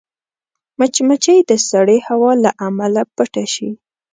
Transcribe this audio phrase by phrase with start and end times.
[0.79, 3.69] مچمچۍ د سړې هوا له امله پټه شي